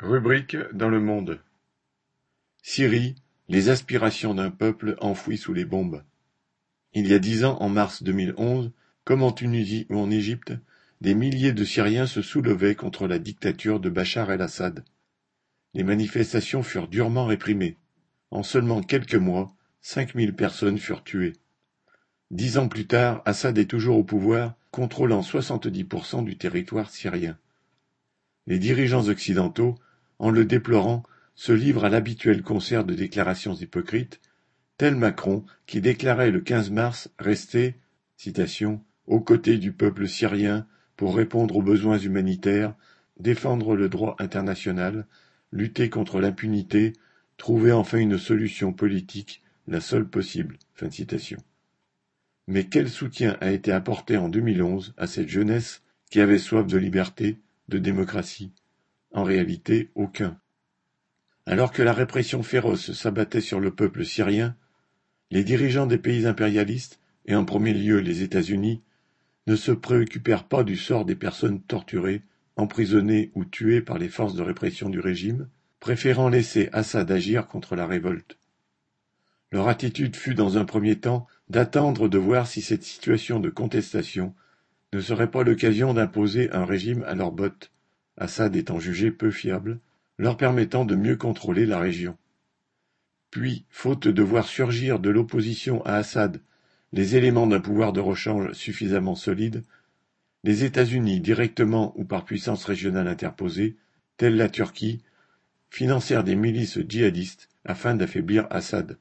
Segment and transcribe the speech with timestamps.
[0.00, 1.40] Rubrique dans le monde.
[2.62, 3.14] Syrie,
[3.48, 6.02] les aspirations d'un peuple enfoui sous les bombes.
[6.92, 8.72] Il y a dix ans, en mars 2011,
[9.04, 10.52] comme en Tunisie ou en Égypte,
[11.00, 14.84] des milliers de Syriens se soulevaient contre la dictature de Bachar el-Assad.
[15.72, 17.78] Les manifestations furent durement réprimées.
[18.30, 21.32] En seulement quelques mois, cinq mille personnes furent tuées.
[22.30, 27.38] Dix ans plus tard, Assad est toujours au pouvoir, contrôlant 70% du territoire syrien.
[28.46, 29.74] Les dirigeants occidentaux
[30.18, 31.02] en le déplorant,
[31.34, 34.20] se livre à l'habituel concert de déclarations hypocrites,
[34.78, 37.76] tel Macron qui déclarait le 15 mars rester
[38.16, 42.74] citation, aux côtés du peuple syrien pour répondre aux besoins humanitaires,
[43.20, 45.06] défendre le droit international,
[45.52, 46.94] lutter contre l'impunité,
[47.36, 50.58] trouver enfin une solution politique, la seule possible.
[52.46, 56.78] Mais quel soutien a été apporté en 2011 à cette jeunesse qui avait soif de
[56.78, 58.52] liberté, de démocratie?
[59.16, 60.38] En réalité, aucun.
[61.46, 64.54] Alors que la répression féroce s'abattait sur le peuple syrien,
[65.30, 68.82] les dirigeants des pays impérialistes, et en premier lieu les États-Unis,
[69.46, 72.22] ne se préoccupèrent pas du sort des personnes torturées,
[72.56, 75.48] emprisonnées ou tuées par les forces de répression du régime,
[75.80, 78.38] préférant laisser Assad agir contre la révolte.
[79.50, 84.34] Leur attitude fut dans un premier temps d'attendre de voir si cette situation de contestation
[84.92, 87.70] ne serait pas l'occasion d'imposer un régime à leurs bottes,
[88.16, 89.80] Assad étant jugé peu fiable,
[90.18, 92.16] leur permettant de mieux contrôler la région.
[93.30, 96.40] Puis, faute de voir surgir de l'opposition à Assad
[96.92, 99.64] les éléments d'un pouvoir de rechange suffisamment solide,
[100.44, 103.76] les États-Unis, directement ou par puissance régionale interposée,
[104.16, 105.02] telle la Turquie,
[105.68, 108.96] financèrent des milices djihadistes afin d'affaiblir Assad.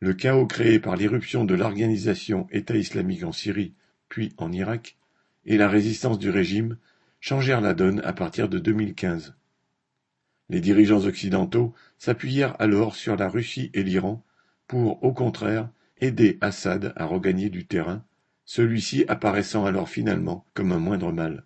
[0.00, 3.74] Le chaos créé par l'irruption de l'organisation État islamique en Syrie,
[4.08, 4.96] puis en Irak,
[5.44, 6.76] et la résistance du régime
[7.20, 9.34] changèrent la donne à partir de 2015.
[10.48, 14.24] Les dirigeants occidentaux s'appuyèrent alors sur la Russie et l'Iran
[14.66, 18.04] pour, au contraire, aider Assad à regagner du terrain,
[18.44, 21.44] celui-ci apparaissant alors finalement comme un moindre mal.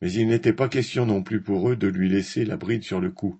[0.00, 3.00] Mais il n'était pas question non plus pour eux de lui laisser la bride sur
[3.00, 3.38] le cou.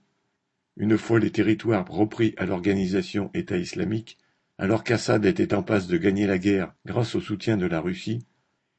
[0.76, 4.18] Une fois les territoires repris à l'organisation État islamique,
[4.58, 8.24] alors qu'Assad était en passe de gagner la guerre grâce au soutien de la Russie,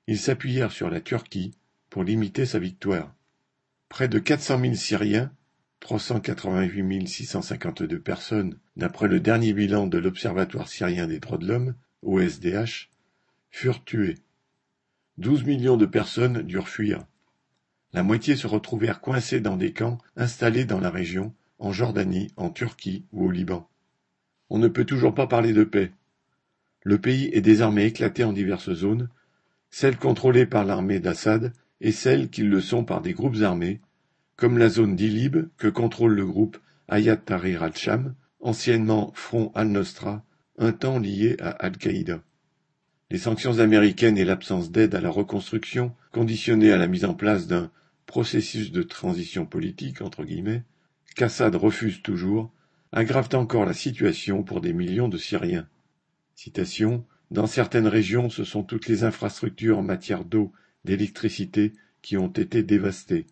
[0.07, 1.51] ils s'appuyèrent sur la Turquie
[1.89, 3.13] pour limiter sa victoire.
[3.89, 5.31] Près de 400 000 Syriens,
[5.79, 12.89] 388 652 personnes d'après le dernier bilan de l'Observatoire syrien des droits de l'homme, OSDH,
[13.49, 14.17] furent tués.
[15.17, 17.05] 12 millions de personnes durent fuir.
[17.91, 22.49] La moitié se retrouvèrent coincées dans des camps installés dans la région, en Jordanie, en
[22.49, 23.67] Turquie ou au Liban.
[24.49, 25.91] On ne peut toujours pas parler de paix.
[26.83, 29.09] Le pays est désormais éclaté en diverses zones,
[29.71, 33.79] celles contrôlées par l'armée d'Assad et celles qui le sont par des groupes armés,
[34.35, 36.57] comme la zone d'Ilib que contrôle le groupe
[36.87, 40.23] Hayat Tahrir al-Sham, anciennement Front al-Nosra,
[40.57, 42.21] un temps lié à Al-Qaïda.
[43.11, 47.47] Les sanctions américaines et l'absence d'aide à la reconstruction, conditionnées à la mise en place
[47.47, 47.71] d'un
[48.05, 50.63] processus de transition politique, entre guillemets,
[51.15, 52.51] qu'Assad refuse toujours,
[52.91, 55.67] aggravent encore la situation pour des millions de Syriens.
[56.35, 60.51] Citation, Dans certaines régions, ce sont toutes les infrastructures en matière d'eau
[60.85, 63.25] d'électricité qui ont été dévastées.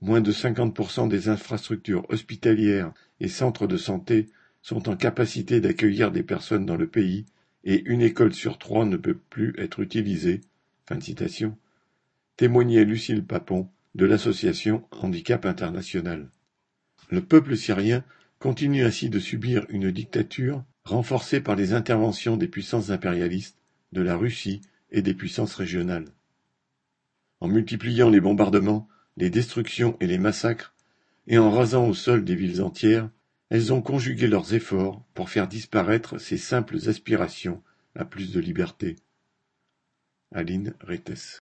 [0.00, 4.28] Moins de 50% des infrastructures hospitalières et centres de santé
[4.62, 7.26] sont en capacité d'accueillir des personnes dans le pays
[7.64, 10.40] et une école sur trois ne peut plus être utilisée.
[10.86, 11.56] Fin de citation.
[12.36, 16.30] Témoignait Lucille Papon de l'association Handicap International.
[17.10, 18.04] Le peuple syrien
[18.38, 23.58] continue ainsi de subir une dictature renforcée par les interventions des puissances impérialistes,
[23.92, 26.06] de la Russie et des puissances régionales.
[27.40, 30.74] En multipliant les bombardements, les destructions et les massacres,
[31.26, 33.10] et en rasant au sol des villes entières,
[33.48, 37.62] elles ont conjugué leurs efforts pour faire disparaître ces simples aspirations
[37.94, 38.96] à plus de liberté.
[40.32, 41.38] Aline Rettes